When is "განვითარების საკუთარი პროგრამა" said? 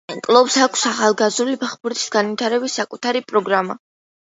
2.17-3.81